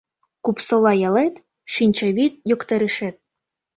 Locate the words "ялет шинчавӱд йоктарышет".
1.09-3.15